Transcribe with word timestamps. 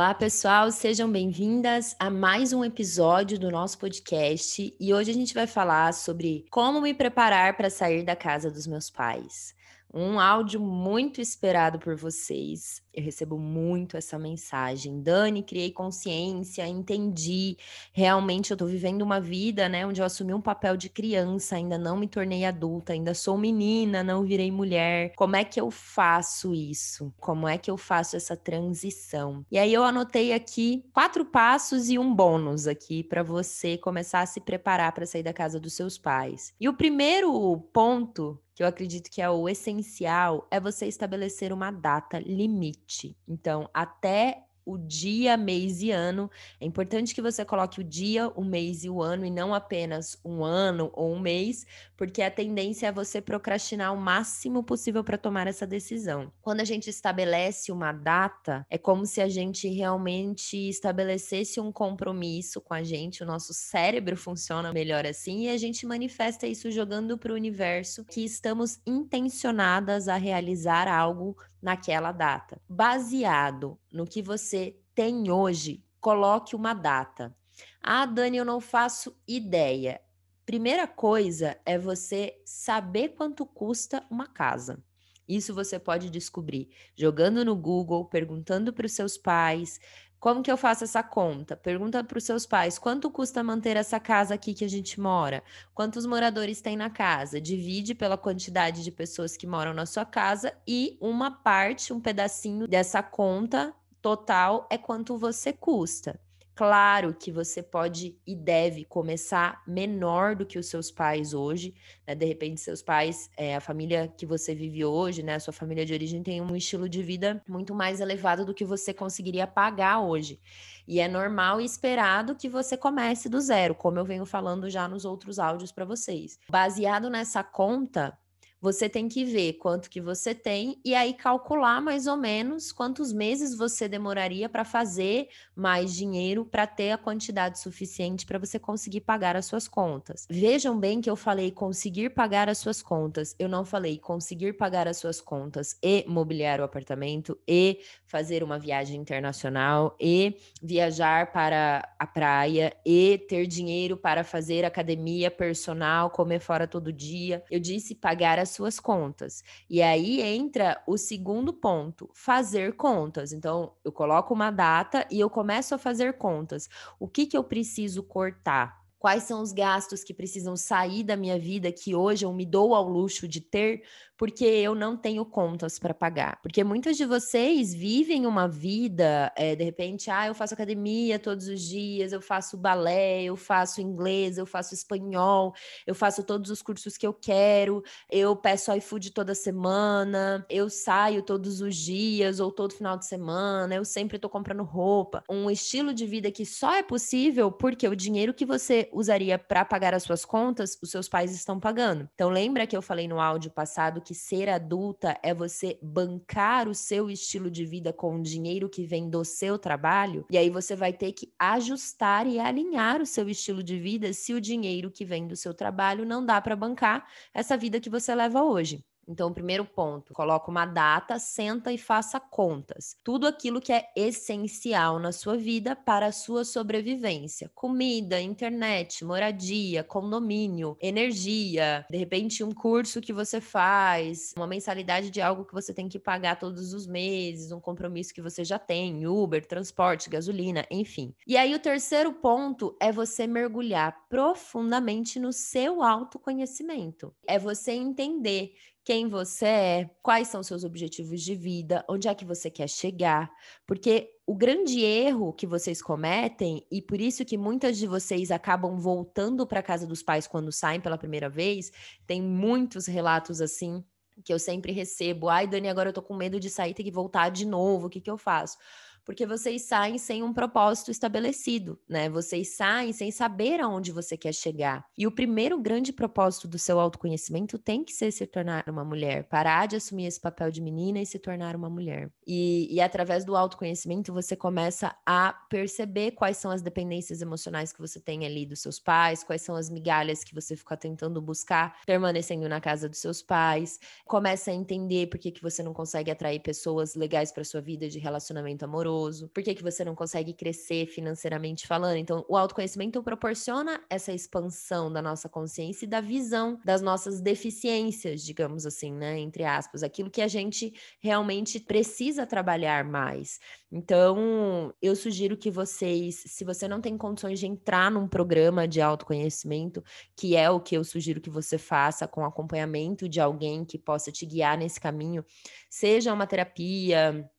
Olá, 0.00 0.14
pessoal, 0.14 0.70
sejam 0.70 1.12
bem-vindas 1.12 1.94
a 1.98 2.08
mais 2.08 2.54
um 2.54 2.64
episódio 2.64 3.38
do 3.38 3.50
nosso 3.50 3.78
podcast. 3.78 4.74
E 4.80 4.94
hoje 4.94 5.10
a 5.10 5.14
gente 5.14 5.34
vai 5.34 5.46
falar 5.46 5.92
sobre 5.92 6.46
como 6.50 6.80
me 6.80 6.94
preparar 6.94 7.54
para 7.54 7.68
sair 7.68 8.02
da 8.02 8.16
casa 8.16 8.50
dos 8.50 8.66
meus 8.66 8.88
pais. 8.88 9.54
Um 9.92 10.20
áudio 10.20 10.60
muito 10.60 11.20
esperado 11.20 11.78
por 11.78 11.96
vocês. 11.96 12.80
Eu 12.94 13.02
recebo 13.02 13.38
muito 13.38 13.96
essa 13.96 14.18
mensagem. 14.18 15.00
Dani, 15.00 15.42
criei 15.42 15.72
consciência, 15.72 16.66
entendi. 16.66 17.56
Realmente 17.92 18.50
eu 18.50 18.56
tô 18.56 18.66
vivendo 18.66 19.02
uma 19.02 19.20
vida, 19.20 19.68
né, 19.68 19.86
onde 19.86 20.00
eu 20.00 20.04
assumi 20.04 20.32
um 20.32 20.40
papel 20.40 20.76
de 20.76 20.88
criança, 20.88 21.56
ainda 21.56 21.76
não 21.76 21.96
me 21.96 22.06
tornei 22.06 22.44
adulta, 22.44 22.92
ainda 22.92 23.14
sou 23.14 23.36
menina, 23.36 24.02
não 24.02 24.24
virei 24.24 24.50
mulher. 24.50 25.12
Como 25.16 25.34
é 25.34 25.44
que 25.44 25.60
eu 25.60 25.70
faço 25.70 26.54
isso? 26.54 27.12
Como 27.18 27.48
é 27.48 27.58
que 27.58 27.70
eu 27.70 27.76
faço 27.76 28.16
essa 28.16 28.36
transição? 28.36 29.44
E 29.50 29.58
aí 29.58 29.72
eu 29.72 29.82
anotei 29.82 30.32
aqui 30.32 30.84
quatro 30.92 31.24
passos 31.24 31.90
e 31.90 31.98
um 31.98 32.14
bônus 32.14 32.66
aqui 32.66 33.02
para 33.02 33.22
você 33.22 33.76
começar 33.76 34.20
a 34.20 34.26
se 34.26 34.40
preparar 34.40 34.92
para 34.92 35.06
sair 35.06 35.22
da 35.22 35.32
casa 35.32 35.58
dos 35.58 35.74
seus 35.74 35.98
pais. 35.98 36.54
E 36.60 36.68
o 36.68 36.74
primeiro 36.74 37.56
ponto 37.72 38.38
que 38.60 38.64
eu 38.64 38.68
acredito 38.68 39.10
que 39.10 39.22
é 39.22 39.30
o 39.30 39.48
essencial, 39.48 40.46
é 40.50 40.60
você 40.60 40.84
estabelecer 40.84 41.50
uma 41.50 41.70
data 41.70 42.18
limite. 42.18 43.16
Então, 43.26 43.66
até 43.72 44.44
o 44.72 44.78
dia, 44.78 45.36
mês 45.36 45.82
e 45.82 45.90
ano. 45.90 46.30
É 46.60 46.64
importante 46.64 47.14
que 47.14 47.22
você 47.22 47.44
coloque 47.44 47.80
o 47.80 47.84
dia, 47.84 48.28
o 48.28 48.44
mês 48.44 48.84
e 48.84 48.90
o 48.90 49.02
ano 49.02 49.24
e 49.24 49.30
não 49.30 49.54
apenas 49.54 50.18
um 50.24 50.44
ano 50.44 50.90
ou 50.92 51.14
um 51.14 51.20
mês, 51.20 51.66
porque 51.96 52.22
a 52.22 52.30
tendência 52.30 52.86
é 52.86 52.92
você 52.92 53.20
procrastinar 53.20 53.92
o 53.92 54.00
máximo 54.00 54.62
possível 54.62 55.02
para 55.02 55.18
tomar 55.18 55.46
essa 55.46 55.66
decisão. 55.66 56.32
Quando 56.40 56.60
a 56.60 56.64
gente 56.64 56.88
estabelece 56.88 57.72
uma 57.72 57.92
data, 57.92 58.64
é 58.70 58.78
como 58.78 59.04
se 59.04 59.20
a 59.20 59.28
gente 59.28 59.68
realmente 59.68 60.56
estabelecesse 60.68 61.60
um 61.60 61.72
compromisso 61.72 62.60
com 62.60 62.74
a 62.74 62.82
gente, 62.82 63.22
o 63.22 63.26
nosso 63.26 63.52
cérebro 63.52 64.16
funciona 64.16 64.72
melhor 64.72 65.06
assim 65.06 65.44
e 65.44 65.48
a 65.48 65.56
gente 65.56 65.86
manifesta 65.86 66.46
isso 66.46 66.70
jogando 66.70 67.18
para 67.18 67.32
o 67.32 67.36
universo 67.36 68.04
que 68.04 68.24
estamos 68.24 68.80
intencionadas 68.86 70.08
a 70.08 70.16
realizar 70.16 70.88
algo 70.88 71.36
naquela 71.60 72.12
data. 72.12 72.60
Baseado 72.68 73.78
no 73.92 74.06
que 74.06 74.22
você 74.22 74.76
tem 74.94 75.30
hoje, 75.30 75.84
coloque 76.00 76.56
uma 76.56 76.74
data. 76.74 77.34
Ah, 77.82 78.06
Dani, 78.06 78.38
eu 78.38 78.44
não 78.44 78.60
faço 78.60 79.16
ideia. 79.26 80.00
Primeira 80.46 80.86
coisa 80.86 81.58
é 81.64 81.78
você 81.78 82.40
saber 82.44 83.10
quanto 83.10 83.46
custa 83.46 84.04
uma 84.10 84.26
casa. 84.26 84.82
Isso 85.28 85.54
você 85.54 85.78
pode 85.78 86.10
descobrir 86.10 86.68
jogando 86.96 87.44
no 87.44 87.54
Google, 87.54 88.04
perguntando 88.06 88.72
para 88.72 88.86
os 88.86 88.92
seus 88.92 89.16
pais, 89.16 89.78
como 90.20 90.42
que 90.42 90.52
eu 90.52 90.56
faço 90.58 90.84
essa 90.84 91.02
conta? 91.02 91.56
Pergunta 91.56 92.04
para 92.04 92.18
os 92.18 92.24
seus 92.24 92.44
pais: 92.44 92.78
quanto 92.78 93.10
custa 93.10 93.42
manter 93.42 93.76
essa 93.76 93.98
casa 93.98 94.34
aqui 94.34 94.52
que 94.52 94.64
a 94.64 94.68
gente 94.68 95.00
mora? 95.00 95.42
Quantos 95.74 96.04
moradores 96.04 96.60
tem 96.60 96.76
na 96.76 96.90
casa? 96.90 97.40
Divide 97.40 97.94
pela 97.94 98.18
quantidade 98.18 98.84
de 98.84 98.92
pessoas 98.92 99.34
que 99.36 99.46
moram 99.46 99.72
na 99.72 99.86
sua 99.86 100.04
casa 100.04 100.52
e 100.68 100.98
uma 101.00 101.30
parte, 101.30 101.92
um 101.92 102.00
pedacinho 102.00 102.68
dessa 102.68 103.02
conta 103.02 103.74
total 104.02 104.66
é 104.70 104.76
quanto 104.76 105.16
você 105.16 105.54
custa. 105.54 106.20
Claro 106.60 107.14
que 107.14 107.32
você 107.32 107.62
pode 107.62 108.18
e 108.26 108.36
deve 108.36 108.84
começar 108.84 109.62
menor 109.66 110.36
do 110.36 110.44
que 110.44 110.58
os 110.58 110.66
seus 110.66 110.90
pais 110.90 111.32
hoje, 111.32 111.74
né? 112.06 112.14
De 112.14 112.26
repente, 112.26 112.60
seus 112.60 112.82
pais, 112.82 113.30
é, 113.34 113.56
a 113.56 113.62
família 113.62 114.12
que 114.14 114.26
você 114.26 114.54
vive 114.54 114.84
hoje, 114.84 115.22
né? 115.22 115.36
A 115.36 115.40
sua 115.40 115.54
família 115.54 115.86
de 115.86 115.94
origem 115.94 116.22
tem 116.22 116.38
um 116.38 116.54
estilo 116.54 116.86
de 116.86 117.02
vida 117.02 117.42
muito 117.48 117.74
mais 117.74 117.98
elevado 117.98 118.44
do 118.44 118.52
que 118.52 118.62
você 118.62 118.92
conseguiria 118.92 119.46
pagar 119.46 120.00
hoje. 120.00 120.38
E 120.86 121.00
é 121.00 121.08
normal 121.08 121.62
e 121.62 121.64
esperado 121.64 122.36
que 122.36 122.46
você 122.46 122.76
comece 122.76 123.26
do 123.26 123.40
zero, 123.40 123.74
como 123.74 123.98
eu 123.98 124.04
venho 124.04 124.26
falando 124.26 124.68
já 124.68 124.86
nos 124.86 125.06
outros 125.06 125.38
áudios 125.38 125.72
para 125.72 125.86
vocês. 125.86 126.38
Baseado 126.50 127.08
nessa 127.08 127.42
conta, 127.42 128.18
você 128.60 128.88
tem 128.88 129.08
que 129.08 129.24
ver 129.24 129.54
quanto 129.54 129.88
que 129.88 130.00
você 130.00 130.34
tem 130.34 130.78
e 130.84 130.94
aí 130.94 131.14
calcular 131.14 131.80
mais 131.80 132.06
ou 132.06 132.16
menos 132.16 132.72
quantos 132.72 133.12
meses 133.12 133.56
você 133.56 133.88
demoraria 133.88 134.48
para 134.48 134.64
fazer 134.64 135.28
mais 135.56 135.94
dinheiro 135.94 136.44
para 136.44 136.66
ter 136.66 136.90
a 136.90 136.98
quantidade 136.98 137.58
suficiente 137.58 138.26
para 138.26 138.38
você 138.38 138.58
conseguir 138.58 139.00
pagar 139.00 139.36
as 139.36 139.46
suas 139.46 139.66
contas. 139.66 140.26
Vejam 140.28 140.78
bem 140.78 141.00
que 141.00 141.08
eu 141.08 141.16
falei 141.16 141.50
conseguir 141.50 142.10
pagar 142.10 142.48
as 142.48 142.58
suas 142.58 142.82
contas. 142.82 143.34
Eu 143.38 143.48
não 143.48 143.64
falei 143.64 143.98
conseguir 143.98 144.54
pagar 144.54 144.86
as 144.86 144.98
suas 144.98 145.20
contas 145.20 145.76
e 145.82 146.04
mobiliar 146.06 146.60
o 146.60 146.64
apartamento 146.64 147.38
e 147.48 147.80
fazer 148.06 148.42
uma 148.42 148.58
viagem 148.58 149.00
internacional 149.00 149.96
e 149.98 150.36
viajar 150.62 151.32
para 151.32 151.88
a 151.98 152.06
praia 152.06 152.76
e 152.84 153.18
ter 153.28 153.46
dinheiro 153.46 153.96
para 153.96 154.24
fazer 154.24 154.64
academia 154.64 155.30
personal, 155.30 156.10
comer 156.10 156.40
fora 156.40 156.66
todo 156.66 156.92
dia. 156.92 157.42
Eu 157.50 157.60
disse 157.60 157.94
pagar 157.94 158.38
as 158.38 158.49
suas 158.50 158.80
contas. 158.80 159.42
E 159.68 159.82
aí 159.82 160.20
entra 160.20 160.82
o 160.86 160.96
segundo 160.96 161.52
ponto, 161.52 162.10
fazer 162.14 162.76
contas. 162.76 163.32
Então, 163.32 163.74
eu 163.84 163.92
coloco 163.92 164.34
uma 164.34 164.50
data 164.50 165.06
e 165.10 165.20
eu 165.20 165.30
começo 165.30 165.74
a 165.74 165.78
fazer 165.78 166.18
contas. 166.18 166.68
O 166.98 167.08
que 167.08 167.26
que 167.26 167.36
eu 167.36 167.44
preciso 167.44 168.02
cortar? 168.02 168.80
Quais 169.00 169.22
são 169.22 169.40
os 169.40 169.50
gastos 169.50 170.04
que 170.04 170.12
precisam 170.12 170.54
sair 170.56 171.02
da 171.02 171.16
minha 171.16 171.38
vida 171.38 171.72
que 171.72 171.94
hoje 171.94 172.26
eu 172.26 172.32
me 172.34 172.44
dou 172.44 172.74
ao 172.74 172.86
luxo 172.86 173.26
de 173.26 173.40
ter 173.40 173.82
porque 174.20 174.44
eu 174.44 174.74
não 174.74 174.98
tenho 174.98 175.24
contas 175.24 175.78
para 175.78 175.94
pagar. 175.94 176.38
Porque 176.42 176.62
muitas 176.62 176.98
de 176.98 177.06
vocês 177.06 177.72
vivem 177.72 178.26
uma 178.26 178.46
vida, 178.46 179.32
é, 179.34 179.56
de 179.56 179.64
repente, 179.64 180.10
ah, 180.10 180.26
eu 180.26 180.34
faço 180.34 180.52
academia 180.52 181.18
todos 181.18 181.48
os 181.48 181.62
dias, 181.62 182.12
eu 182.12 182.20
faço 182.20 182.58
balé, 182.58 183.22
eu 183.22 183.34
faço 183.34 183.80
inglês, 183.80 184.36
eu 184.36 184.44
faço 184.44 184.74
espanhol, 184.74 185.54
eu 185.86 185.94
faço 185.94 186.22
todos 186.22 186.50
os 186.50 186.60
cursos 186.60 186.98
que 186.98 187.06
eu 187.06 187.14
quero, 187.14 187.82
eu 188.10 188.36
peço 188.36 188.70
iFood 188.74 189.10
toda 189.12 189.34
semana, 189.34 190.44
eu 190.50 190.68
saio 190.68 191.22
todos 191.22 191.62
os 191.62 191.74
dias 191.74 192.40
ou 192.40 192.52
todo 192.52 192.74
final 192.74 192.98
de 192.98 193.06
semana, 193.06 193.74
eu 193.74 193.86
sempre 193.86 194.16
estou 194.16 194.30
comprando 194.30 194.62
roupa. 194.64 195.24
Um 195.30 195.50
estilo 195.50 195.94
de 195.94 196.04
vida 196.04 196.30
que 196.30 196.44
só 196.44 196.74
é 196.74 196.82
possível 196.82 197.50
porque 197.50 197.88
o 197.88 197.96
dinheiro 197.96 198.34
que 198.34 198.44
você 198.44 198.89
usaria 198.92 199.38
para 199.38 199.64
pagar 199.64 199.94
as 199.94 200.02
suas 200.02 200.24
contas, 200.24 200.78
os 200.82 200.90
seus 200.90 201.08
pais 201.08 201.34
estão 201.34 201.58
pagando. 201.58 202.08
Então, 202.14 202.28
lembra 202.28 202.66
que 202.66 202.76
eu 202.76 202.82
falei 202.82 203.06
no 203.08 203.20
áudio 203.20 203.50
passado 203.50 204.00
que 204.00 204.14
ser 204.14 204.48
adulta 204.48 205.18
é 205.22 205.34
você 205.34 205.78
bancar 205.82 206.68
o 206.68 206.74
seu 206.74 207.10
estilo 207.10 207.50
de 207.50 207.64
vida 207.64 207.92
com 207.92 208.16
o 208.16 208.22
dinheiro 208.22 208.68
que 208.68 208.84
vem 208.84 209.08
do 209.08 209.24
seu 209.24 209.58
trabalho, 209.58 210.24
e 210.30 210.36
aí 210.36 210.50
você 210.50 210.74
vai 210.76 210.92
ter 210.92 211.12
que 211.12 211.32
ajustar 211.38 212.26
e 212.26 212.38
alinhar 212.38 213.00
o 213.00 213.06
seu 213.06 213.28
estilo 213.28 213.62
de 213.62 213.78
vida 213.78 214.12
se 214.12 214.34
o 214.34 214.40
dinheiro 214.40 214.90
que 214.90 215.04
vem 215.04 215.26
do 215.26 215.36
seu 215.36 215.54
trabalho 215.54 216.04
não 216.04 216.24
dá 216.24 216.40
para 216.40 216.56
bancar 216.56 217.06
essa 217.32 217.56
vida 217.56 217.80
que 217.80 217.90
você 217.90 218.14
leva 218.14 218.42
hoje. 218.42 218.84
Então, 219.10 219.32
primeiro 219.32 219.64
ponto, 219.64 220.14
coloca 220.14 220.48
uma 220.48 220.64
data, 220.64 221.18
senta 221.18 221.72
e 221.72 221.76
faça 221.76 222.20
contas. 222.20 222.96
Tudo 223.02 223.26
aquilo 223.26 223.60
que 223.60 223.72
é 223.72 223.86
essencial 223.96 225.00
na 225.00 225.10
sua 225.10 225.36
vida 225.36 225.74
para 225.74 226.06
a 226.06 226.12
sua 226.12 226.44
sobrevivência: 226.44 227.50
comida, 227.52 228.20
internet, 228.20 229.04
moradia, 229.04 229.82
condomínio, 229.82 230.76
energia, 230.80 231.84
de 231.90 231.96
repente 231.98 232.44
um 232.44 232.52
curso 232.52 233.00
que 233.00 233.12
você 233.12 233.40
faz, 233.40 234.32
uma 234.36 234.46
mensalidade 234.46 235.10
de 235.10 235.20
algo 235.20 235.44
que 235.44 235.54
você 235.54 235.74
tem 235.74 235.88
que 235.88 235.98
pagar 235.98 236.38
todos 236.38 236.72
os 236.72 236.86
meses, 236.86 237.50
um 237.50 237.58
compromisso 237.60 238.14
que 238.14 238.22
você 238.22 238.44
já 238.44 238.60
tem, 238.60 239.08
Uber, 239.08 239.44
transporte, 239.44 240.08
gasolina, 240.08 240.64
enfim. 240.70 241.12
E 241.26 241.36
aí 241.36 241.52
o 241.52 241.58
terceiro 241.58 242.12
ponto 242.12 242.76
é 242.80 242.92
você 242.92 243.26
mergulhar 243.26 244.06
profundamente 244.08 245.18
no 245.18 245.32
seu 245.32 245.82
autoconhecimento. 245.82 247.12
É 247.26 247.40
você 247.40 247.72
entender 247.72 248.54
quem 248.90 249.06
você 249.06 249.46
é, 249.46 249.90
quais 250.02 250.26
são 250.26 250.42
seus 250.42 250.64
objetivos 250.64 251.22
de 251.22 251.32
vida, 251.32 251.84
onde 251.88 252.08
é 252.08 252.14
que 252.14 252.24
você 252.24 252.50
quer 252.50 252.68
chegar, 252.68 253.30
porque 253.64 254.10
o 254.26 254.34
grande 254.34 254.80
erro 254.80 255.32
que 255.32 255.46
vocês 255.46 255.80
cometem 255.80 256.66
e 256.72 256.82
por 256.82 257.00
isso 257.00 257.24
que 257.24 257.38
muitas 257.38 257.78
de 257.78 257.86
vocês 257.86 258.32
acabam 258.32 258.80
voltando 258.80 259.46
para 259.46 259.62
casa 259.62 259.86
dos 259.86 260.02
pais 260.02 260.26
quando 260.26 260.50
saem 260.50 260.80
pela 260.80 260.98
primeira 260.98 261.28
vez, 261.28 261.70
tem 262.04 262.20
muitos 262.20 262.88
relatos 262.88 263.40
assim 263.40 263.84
que 264.24 264.34
eu 264.34 264.40
sempre 264.40 264.72
recebo. 264.72 265.28
Ai, 265.28 265.46
Dani, 265.46 265.68
agora 265.68 265.90
eu 265.90 265.94
tô 265.94 266.02
com 266.02 266.16
medo 266.16 266.40
de 266.40 266.50
sair, 266.50 266.74
ter 266.74 266.82
que 266.82 266.90
voltar 266.90 267.28
de 267.28 267.46
novo, 267.46 267.86
o 267.86 267.90
que 267.90 268.00
que 268.00 268.10
eu 268.10 268.18
faço? 268.18 268.58
Porque 269.04 269.26
vocês 269.26 269.62
saem 269.62 269.98
sem 269.98 270.22
um 270.22 270.32
propósito 270.32 270.90
estabelecido, 270.90 271.78
né? 271.88 272.08
Vocês 272.08 272.56
saem 272.56 272.92
sem 272.92 273.10
saber 273.10 273.60
aonde 273.60 273.92
você 273.92 274.16
quer 274.16 274.34
chegar. 274.34 274.84
E 274.96 275.06
o 275.06 275.12
primeiro 275.12 275.60
grande 275.60 275.92
propósito 275.92 276.46
do 276.46 276.58
seu 276.58 276.78
autoconhecimento 276.78 277.58
tem 277.58 277.84
que 277.84 277.92
ser 277.92 278.12
se 278.12 278.26
tornar 278.26 278.64
uma 278.68 278.84
mulher, 278.84 279.24
parar 279.28 279.66
de 279.66 279.76
assumir 279.76 280.06
esse 280.06 280.20
papel 280.20 280.50
de 280.50 280.60
menina 280.60 281.00
e 281.00 281.06
se 281.06 281.18
tornar 281.18 281.56
uma 281.56 281.70
mulher. 281.70 282.12
E, 282.26 282.68
e 282.70 282.80
através 282.80 283.24
do 283.24 283.36
autoconhecimento 283.36 284.12
você 284.12 284.36
começa 284.36 284.94
a 285.04 285.32
perceber 285.48 286.12
quais 286.12 286.36
são 286.36 286.50
as 286.50 286.62
dependências 286.62 287.20
emocionais 287.20 287.72
que 287.72 287.80
você 287.80 287.98
tem 288.00 288.24
ali 288.24 288.46
dos 288.46 288.60
seus 288.60 288.78
pais, 288.78 289.24
quais 289.24 289.42
são 289.42 289.56
as 289.56 289.68
migalhas 289.68 290.22
que 290.22 290.34
você 290.34 290.56
fica 290.56 290.76
tentando 290.76 291.20
buscar 291.20 291.80
permanecendo 291.86 292.48
na 292.48 292.60
casa 292.60 292.88
dos 292.88 292.98
seus 292.98 293.22
pais, 293.22 293.78
começa 294.04 294.50
a 294.50 294.54
entender 294.54 295.08
por 295.08 295.18
que, 295.18 295.30
que 295.30 295.42
você 295.42 295.62
não 295.62 295.72
consegue 295.72 296.10
atrair 296.10 296.40
pessoas 296.40 296.94
legais 296.94 297.32
para 297.32 297.44
sua 297.44 297.60
vida 297.60 297.88
de 297.88 297.98
relacionamento 297.98 298.64
amoroso 298.64 298.99
ansioso? 299.00 299.28
Por 299.28 299.42
que, 299.42 299.54
que 299.54 299.62
você 299.62 299.84
não 299.84 299.94
consegue 299.94 300.32
crescer 300.32 300.86
financeiramente 300.86 301.66
falando? 301.66 301.96
Então, 301.96 302.24
o 302.28 302.36
autoconhecimento 302.36 303.02
proporciona 303.02 303.80
essa 303.88 304.12
expansão 304.12 304.92
da 304.92 305.00
nossa 305.00 305.28
consciência 305.28 305.84
e 305.84 305.88
da 305.88 306.00
visão 306.00 306.60
das 306.64 306.82
nossas 306.82 307.20
deficiências, 307.20 308.22
digamos 308.22 308.66
assim, 308.66 308.92
né? 308.92 309.18
Entre 309.18 309.44
aspas, 309.44 309.82
aquilo 309.82 310.10
que 310.10 310.22
a 310.22 310.28
gente 310.28 310.72
realmente 311.00 311.58
precisa 311.58 312.26
trabalhar 312.26 312.84
mais. 312.84 313.38
Então, 313.72 314.74
eu 314.82 314.94
sugiro 314.96 315.36
que 315.36 315.50
vocês, 315.50 316.22
se 316.26 316.44
você 316.44 316.66
não 316.66 316.80
tem 316.80 316.96
condições 316.96 317.38
de 317.38 317.46
entrar 317.46 317.90
num 317.90 318.08
programa 318.08 318.66
de 318.66 318.80
autoconhecimento, 318.80 319.82
que 320.16 320.36
é 320.36 320.50
o 320.50 320.60
que 320.60 320.76
eu 320.76 320.84
sugiro 320.84 321.20
que 321.20 321.30
você 321.30 321.56
faça 321.56 322.06
com 322.06 322.24
acompanhamento 322.24 323.08
de 323.08 323.20
alguém 323.20 323.64
que 323.64 323.78
possa 323.78 324.10
te 324.10 324.26
guiar 324.26 324.58
nesse 324.58 324.80
caminho, 324.80 325.24
seja 325.68 326.12
uma 326.12 326.26
terapia, 326.26 327.30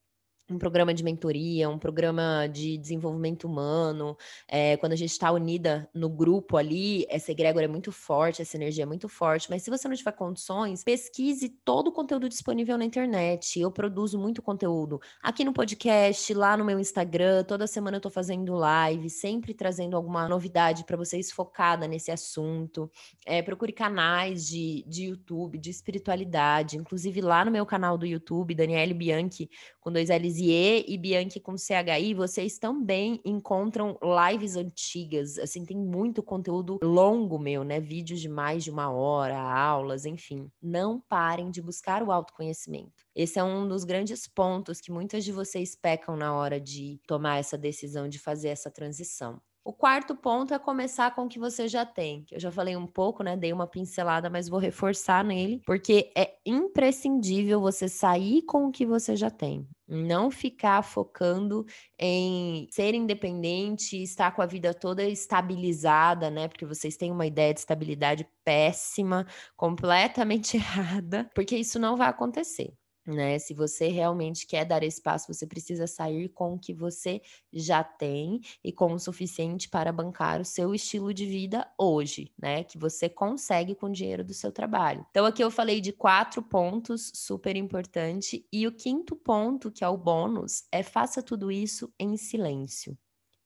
um 0.52 0.58
programa 0.58 0.94
de 0.94 1.04
mentoria, 1.04 1.70
um 1.70 1.80
programa 1.80 2.48
de 2.48 2.78
desenvolvimento 2.78 3.46
humano. 3.46 4.18
É, 4.48 4.76
quando 4.78 4.94
a 4.94 4.96
gente 4.96 5.12
está 5.12 5.32
unida 5.32 5.90
no 5.94 6.10
grupo 6.10 6.58
ali, 6.58 7.06
essa 7.10 7.32
egrégora 7.32 7.66
é 7.66 7.68
muito 7.68 7.92
forte, 7.92 8.42
essa 8.42 8.58
energia 8.58 8.84
é 8.84 8.86
muito 8.86 9.08
forte. 9.08 9.50
Mas 9.50 9.64
se 9.64 9.70
você 9.70 9.88
não 9.88 9.96
tiver 9.96 10.12
condições, 10.12 10.84
pesquise 10.84 11.50
todo 11.50 11.88
o 11.88 11.92
conteúdo 11.92 12.28
disponível 12.28 12.78
na 12.78 12.86
internet. 12.86 13.60
Eu 13.60 13.72
produzo 13.72 14.20
muito 14.20 14.42
conteúdo 14.42 15.00
aqui 15.24 15.46
no 15.46 15.54
podcast, 15.54 16.34
lá 16.34 16.58
no 16.58 16.66
meu 16.66 16.80
Instagram. 16.80 17.44
Toda 17.44 17.66
semana 17.68 17.96
eu 17.96 18.00
estou 18.00 18.12
fazendo 18.12 18.54
live, 18.54 19.10
sempre 19.10 19.54
trazendo 19.54 19.96
alguma 19.96 20.28
novidade 20.28 20.84
para 20.84 20.98
vocês 20.98 21.32
focada 21.32 21.88
nesse 21.88 22.12
assunto. 22.12 22.92
É, 23.26 23.42
procure 23.42 23.72
canais 23.72 24.46
de, 24.48 24.84
de 24.88 25.06
YouTube, 25.06 25.58
de 25.58 25.70
espiritualidade. 25.70 26.78
Inclusive 26.78 27.22
lá 27.22 27.46
no 27.46 27.52
meu 27.52 27.66
canal 27.66 27.98
do 27.98 28.06
YouTube, 28.06 28.56
Daniele 28.56 28.94
Bianchi, 28.94 29.50
com 29.80 29.92
dois 29.92 30.10
L's 30.10 30.41
Lisier 30.42 30.84
e 30.88 30.98
Bianchi 30.98 31.40
com 31.40 31.56
CHI, 31.56 32.16
vocês 32.16 32.58
também 32.58 33.22
encontram 33.24 33.98
lives 34.02 34.56
antigas. 34.56 35.38
Assim, 35.38 35.64
tem 35.64 35.78
muito 35.78 36.24
conteúdo 36.24 36.80
longo 36.84 37.38
meu, 37.38 37.64
né? 37.64 37.80
Vídeos 37.80 38.20
de 38.20 38.28
mais 38.28 38.64
de 38.64 38.72
uma 38.72 38.90
hora, 38.90 39.40
aulas, 39.40 40.06
enfim. 40.06 40.52
Não 40.62 41.00
parem 41.00 41.52
de 41.52 41.62
buscar 41.62 42.02
o 42.02 42.12
autoconhecimento. 42.12 43.06
Esse 43.16 43.38
é 43.38 43.44
um 43.44 43.68
dos 43.68 43.84
grandes 43.84 44.28
pontos 44.28 44.82
que 44.82 44.92
muitas 44.92 45.24
de 45.24 45.32
vocês 45.32 45.76
pecam 45.76 46.16
na 46.16 46.34
hora 46.34 46.60
de 46.60 47.00
tomar 47.06 47.38
essa 47.38 47.58
decisão 47.58 48.10
de 48.10 48.18
fazer 48.18 48.50
essa 48.50 48.72
transição. 48.72 49.40
O 49.64 49.72
quarto 49.72 50.16
ponto 50.16 50.56
é 50.56 50.60
começar 50.60 51.14
com 51.14 51.26
o 51.26 51.30
que 51.30 51.38
você 51.38 51.68
já 51.68 51.86
tem. 51.86 52.26
Eu 52.32 52.40
já 52.40 52.52
falei 52.52 52.76
um 52.76 52.88
pouco, 52.88 53.22
né? 53.24 53.38
Dei 53.38 53.54
uma 53.54 53.68
pincelada, 53.68 54.28
mas 54.28 54.50
vou 54.50 54.58
reforçar 54.60 55.24
nele, 55.24 55.62
porque 55.68 56.12
é 56.18 56.36
imprescindível 56.44 57.62
você 57.62 57.88
sair 57.88 58.42
com 58.42 58.66
o 58.66 58.72
que 58.72 58.88
você 58.88 59.16
já 59.16 59.30
tem. 59.30 59.68
Não 59.88 60.32
ficar 60.32 60.82
focando 60.82 61.64
em 62.00 62.68
ser 62.72 62.96
independente, 62.96 64.02
estar 64.02 64.32
com 64.32 64.42
a 64.42 64.48
vida 64.48 64.74
toda 64.74 65.04
estabilizada, 65.04 66.32
né? 66.32 66.48
Porque 66.48 66.66
vocês 66.66 66.98
têm 66.98 67.12
uma 67.12 67.28
ideia 67.28 67.54
de 67.54 67.60
estabilidade 67.60 68.28
péssima, 68.44 69.28
completamente 69.56 70.58
errada, 70.58 71.30
porque 71.36 71.56
isso 71.56 71.78
não 71.78 71.96
vai 71.96 72.10
acontecer 72.10 72.74
né? 73.06 73.40
Se 73.40 73.54
você 73.54 73.88
realmente 73.88 74.46
quer 74.46 74.66
dar 74.66 74.84
espaço, 74.84 75.34
você 75.34 75.46
precisa 75.48 75.88
sair 75.88 76.30
com 76.30 76.54
o 76.54 76.60
que 76.60 76.74
você 76.74 77.22
já 77.52 77.84
tem 77.84 78.40
e 78.64 78.72
com 78.72 78.94
o 78.94 79.00
suficiente 79.00 79.70
para 79.70 79.92
bancar 79.92 80.40
o 80.42 80.46
seu 80.46 80.74
estilo 80.74 81.14
de 81.14 81.26
vida 81.26 81.68
hoje, 81.78 82.32
né? 82.42 82.64
Que 82.64 82.78
você 82.78 83.10
consegue 83.10 83.76
com 83.76 83.88
o 83.88 83.92
dinheiro 83.92 84.24
do 84.24 84.34
seu 84.34 84.52
trabalho. 84.52 85.06
Então, 85.10 85.26
aqui 85.26 85.44
eu 85.44 85.52
falei 85.52 85.82
de 85.82 85.92
quatro 85.92 86.42
pontos 86.42 87.12
super 87.16 87.56
importante 87.56 88.48
e 88.52 88.68
o 88.68 88.72
quinto 88.72 89.16
ponto, 89.16 89.72
que 89.72 89.84
é 89.84 89.88
o 89.88 89.98
bônus, 89.98 90.64
é 90.72 90.84
faça 90.84 91.22
tudo 91.24 91.52
isso 91.52 91.94
em 92.00 92.18
silêncio. 92.18 92.98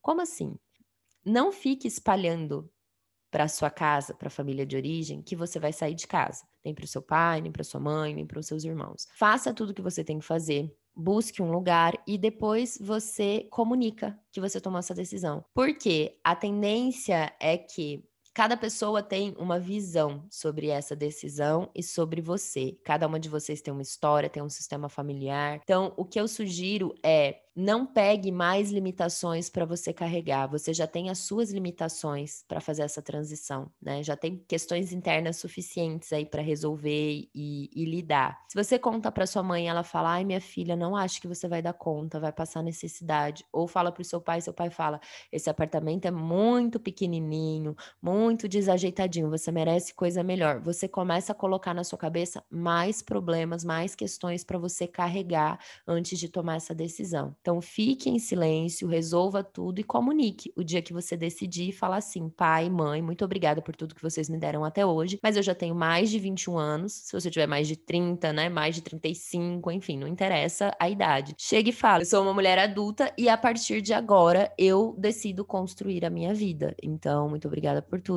Como 0.02 0.22
assim? 0.22 0.58
Não 1.26 1.52
fique 1.52 1.88
espalhando 1.88 2.72
para 3.36 3.50
sua 3.50 3.70
casa, 3.70 4.14
para 4.14 4.30
a 4.30 4.32
família 4.32 4.66
de 4.66 4.78
origem, 4.78 5.22
que 5.22 5.36
você 5.36 5.60
vai 5.60 5.74
sair 5.74 5.94
de 5.94 6.08
casa. 6.08 6.46
Nem 6.64 6.74
para 6.74 6.86
o 6.86 6.88
seu 6.88 7.02
pai, 7.02 7.42
nem 7.42 7.52
para 7.52 7.66
sua 7.66 7.82
mãe, 7.82 8.16
nem 8.16 8.26
para 8.26 8.40
os 8.40 8.48
seus 8.48 8.64
irmãos. 8.64 9.10
Faça 9.14 9.54
tudo 9.54 9.72
o 9.72 9.74
que 9.74 9.82
você 9.82 10.06
tem 10.06 10.20
que 10.20 10.26
fazer. 10.26 10.74
Busque 10.96 11.42
um 11.42 11.52
lugar 11.52 12.02
e 12.08 12.18
depois 12.18 12.78
você 12.80 13.46
comunica 13.52 14.18
que 14.32 14.40
você 14.40 14.62
tomou 14.62 14.80
essa 14.80 14.96
decisão. 14.96 15.44
Porque 15.54 16.18
a 16.24 16.34
tendência 16.34 17.36
é 17.38 17.58
que 17.58 18.06
Cada 18.36 18.58
pessoa 18.58 19.02
tem 19.02 19.34
uma 19.40 19.58
visão 19.58 20.28
sobre 20.30 20.68
essa 20.68 20.94
decisão 20.94 21.72
e 21.74 21.82
sobre 21.82 22.20
você. 22.22 22.78
Cada 22.84 23.08
uma 23.08 23.18
de 23.18 23.30
vocês 23.30 23.62
tem 23.62 23.72
uma 23.74 23.82
história, 23.82 24.30
tem 24.30 24.44
um 24.44 24.50
sistema 24.50 24.90
familiar. 24.90 25.62
Então, 25.64 25.94
o 25.96 26.04
que 26.04 26.20
eu 26.20 26.28
sugiro 26.28 26.94
é 27.02 27.40
não 27.56 27.86
pegue 27.86 28.34
mais 28.34 28.70
limitações 28.70 29.50
para 29.50 29.64
você 29.64 29.94
carregar. 29.94 30.48
Você 30.48 30.74
já 30.74 30.86
tem 30.86 31.10
as 31.10 31.20
suas 31.20 31.52
limitações 31.52 32.44
para 32.46 32.60
fazer 32.60 32.82
essa 32.82 33.02
transição, 33.02 33.72
né? 33.82 34.04
Já 34.04 34.18
tem 34.18 34.44
questões 34.46 34.92
internas 34.92 35.38
suficientes 35.38 36.12
aí 36.12 36.26
para 36.26 36.42
resolver 36.42 37.30
e, 37.34 37.70
e, 37.74 37.86
lidar. 37.86 38.38
Se 38.50 38.62
você 38.62 38.78
conta 38.78 39.10
para 39.10 39.26
sua 39.26 39.42
mãe, 39.42 39.70
ela 39.70 39.84
fala: 39.84 40.10
"Ai, 40.16 40.26
minha 40.26 40.42
filha, 40.42 40.76
não 40.76 40.98
acho 40.98 41.22
que 41.22 41.30
você 41.30 41.48
vai 41.48 41.62
dar 41.62 41.72
conta, 41.72 42.20
vai 42.20 42.34
passar 42.34 42.62
necessidade". 42.62 43.46
Ou 43.54 43.70
fala 43.70 43.90
para 43.90 44.02
o 44.02 44.06
seu 44.06 44.20
pai, 44.20 44.42
seu 44.42 44.54
pai 44.54 44.70
fala: 44.70 45.00
"Esse 45.32 45.50
apartamento 45.50 46.06
é 46.06 46.12
muito 46.12 46.78
pequenininho, 46.78 47.74
muito 48.02 48.25
desajeitadinho, 48.48 49.30
você 49.30 49.52
merece 49.52 49.94
coisa 49.94 50.24
melhor". 50.24 50.60
Você 50.62 50.88
começa 50.88 51.32
a 51.32 51.36
colocar 51.36 51.74
na 51.74 51.84
sua 51.84 51.98
cabeça 51.98 52.44
mais 52.50 53.02
problemas, 53.02 53.64
mais 53.64 53.96
questões 53.96 54.44
para 54.44 54.58
você 54.58 54.88
carregar 54.88 55.60
antes 55.88 56.18
de 56.20 56.30
tomar 56.30 56.56
essa 56.56 56.74
decisão. 56.74 57.36
Então, 57.42 57.62
fique 57.62 58.10
em 58.10 58.20
silêncio, 58.20 58.88
resolva 58.88 59.44
tudo 59.44 59.80
e 59.80 59.84
comunique 59.84 60.52
o 60.56 60.64
dia 60.64 60.82
que 60.82 60.94
você 60.94 61.16
decidir 61.18 61.70
e 61.70 61.72
falar 61.74 61.98
assim: 61.98 62.30
pai, 62.30 62.70
mãe, 62.70 63.02
muito 63.02 63.24
obrigada 63.26 63.62
por 63.62 63.76
tudo 63.76 63.96
que 63.96 64.02
vocês 64.02 64.30
me 64.30 64.38
deram 64.38 64.64
até 64.64 64.86
hoje, 64.86 65.20
mas 65.22 65.36
eu 65.38 65.44
já 65.44 65.56
tenho 65.56 65.76
mais 65.76 66.10
de 66.10 66.20
21 66.20 66.58
anos. 66.58 66.94
Se 66.94 67.14
você 67.14 67.30
tiver 67.30 67.48
mais 67.48 67.68
de 67.68 67.76
30, 67.76 68.32
né, 68.34 68.50
mais 68.50 68.76
de 68.76 68.82
35, 68.82 69.72
enfim, 69.72 69.98
não 69.98 70.08
interessa 70.08 70.72
a 70.80 70.90
idade. 70.90 71.36
Chega 71.38 71.70
e 71.70 71.74
fala: 71.74 72.02
eu 72.04 72.06
sou 72.06 72.22
uma 72.24 72.34
mulher 72.34 72.58
adulta 72.60 73.14
e 73.18 73.28
a 73.30 73.38
partir 73.38 73.82
de 73.82 73.94
agora 73.94 74.52
eu 74.58 74.96
decido 74.98 75.44
construir 75.46 76.06
a 76.06 76.10
minha 76.10 76.34
vida. 76.34 76.76
Então, 76.82 77.30
muito 77.30 77.48
obrigada 77.48 77.82
por 77.82 78.02
tudo, 78.02 78.15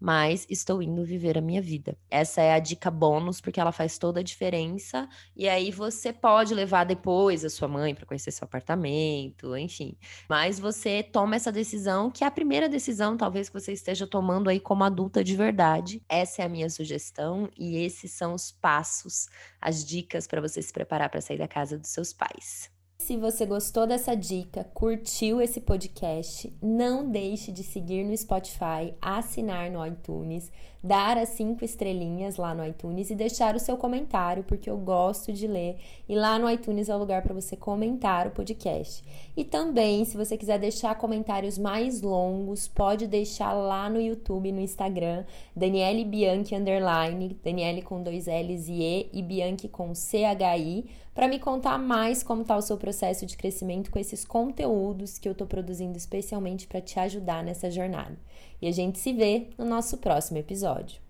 mas 0.00 0.46
estou 0.50 0.82
indo 0.82 1.04
viver 1.04 1.38
a 1.38 1.40
minha 1.40 1.62
vida. 1.62 1.96
Essa 2.10 2.40
é 2.40 2.52
a 2.52 2.58
dica 2.58 2.90
bônus, 2.90 3.40
porque 3.40 3.60
ela 3.60 3.72
faz 3.72 3.98
toda 3.98 4.20
a 4.20 4.22
diferença. 4.22 5.08
E 5.36 5.48
aí 5.48 5.70
você 5.70 6.12
pode 6.12 6.54
levar 6.54 6.84
depois 6.84 7.44
a 7.44 7.50
sua 7.50 7.68
mãe 7.68 7.94
para 7.94 8.06
conhecer 8.06 8.30
seu 8.30 8.44
apartamento, 8.44 9.56
enfim. 9.56 9.96
Mas 10.28 10.58
você 10.58 11.02
toma 11.02 11.36
essa 11.36 11.52
decisão, 11.52 12.10
que 12.10 12.24
é 12.24 12.26
a 12.26 12.30
primeira 12.30 12.68
decisão, 12.68 13.16
talvez, 13.16 13.48
que 13.48 13.60
você 13.60 13.72
esteja 13.72 14.06
tomando 14.06 14.48
aí 14.48 14.60
como 14.60 14.84
adulta 14.84 15.22
de 15.24 15.36
verdade. 15.36 16.02
Essa 16.08 16.42
é 16.42 16.44
a 16.44 16.48
minha 16.48 16.70
sugestão 16.70 17.48
e 17.56 17.76
esses 17.76 18.12
são 18.12 18.34
os 18.34 18.52
passos, 18.52 19.28
as 19.60 19.84
dicas 19.84 20.26
para 20.26 20.40
você 20.40 20.62
se 20.62 20.72
preparar 20.72 21.10
para 21.10 21.20
sair 21.20 21.38
da 21.38 21.48
casa 21.48 21.78
dos 21.78 21.90
seus 21.90 22.12
pais. 22.12 22.77
Se 23.08 23.16
você 23.16 23.46
gostou 23.46 23.86
dessa 23.86 24.14
dica, 24.14 24.64
curtiu 24.74 25.40
esse 25.40 25.62
podcast, 25.62 26.52
não 26.60 27.10
deixe 27.10 27.50
de 27.50 27.62
seguir 27.62 28.04
no 28.04 28.14
Spotify, 28.14 28.92
assinar 29.00 29.70
no 29.70 29.86
iTunes, 29.86 30.52
dar 30.84 31.16
as 31.16 31.30
cinco 31.30 31.64
estrelinhas 31.64 32.36
lá 32.36 32.54
no 32.54 32.62
iTunes 32.66 33.08
e 33.08 33.14
deixar 33.14 33.56
o 33.56 33.58
seu 33.58 33.78
comentário, 33.78 34.44
porque 34.44 34.68
eu 34.68 34.76
gosto 34.76 35.32
de 35.32 35.46
ler. 35.46 35.78
E 36.06 36.14
lá 36.14 36.38
no 36.38 36.50
iTunes 36.50 36.90
é 36.90 36.94
o 36.94 36.98
lugar 36.98 37.22
para 37.22 37.32
você 37.32 37.56
comentar 37.56 38.26
o 38.26 38.30
podcast. 38.30 39.02
E 39.34 39.42
também, 39.42 40.04
se 40.04 40.14
você 40.14 40.36
quiser 40.36 40.58
deixar 40.58 40.94
comentários 40.96 41.56
mais 41.56 42.02
longos, 42.02 42.68
pode 42.68 43.06
deixar 43.06 43.54
lá 43.54 43.88
no 43.88 43.98
YouTube, 43.98 44.52
no 44.52 44.60
Instagram, 44.60 45.24
Daniele 45.56 46.04
Bianchi 46.04 46.54
underline, 46.54 47.38
Daniele 47.42 47.80
com 47.80 48.02
dois 48.02 48.26
L's 48.26 48.68
e 48.68 48.82
E 48.82 49.08
e 49.14 49.22
Bianchi 49.22 49.66
com 49.66 49.94
CHI 49.94 50.84
para 51.18 51.26
me 51.26 51.40
contar 51.40 51.76
mais 51.80 52.22
como 52.22 52.42
está 52.42 52.56
o 52.56 52.62
seu 52.62 52.76
processo 52.76 53.26
de 53.26 53.36
crescimento 53.36 53.90
com 53.90 53.98
esses 53.98 54.24
conteúdos 54.24 55.18
que 55.18 55.26
eu 55.28 55.32
estou 55.32 55.48
produzindo 55.48 55.98
especialmente 55.98 56.68
para 56.68 56.80
te 56.80 56.96
ajudar 57.00 57.42
nessa 57.42 57.68
jornada. 57.72 58.16
E 58.62 58.68
a 58.68 58.70
gente 58.70 59.00
se 59.00 59.12
vê 59.12 59.48
no 59.58 59.64
nosso 59.64 59.98
próximo 59.98 60.38
episódio. 60.38 61.07